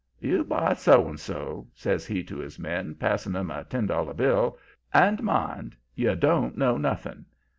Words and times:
"'You 0.19 0.43
buy 0.43 0.73
so 0.73 1.07
and 1.07 1.19
so,' 1.19 1.67
says 1.75 2.07
he 2.07 2.23
to 2.23 2.37
his 2.37 2.57
men, 2.57 2.95
passing 2.95 3.35
'em 3.35 3.51
a 3.51 3.65
ten 3.65 3.85
dollar 3.85 4.15
bill. 4.15 4.57
'And 4.91 5.21
mind, 5.21 5.75
you 5.93 6.15
don't 6.15 6.57
know 6.57 6.75
nothing. 6.79 7.25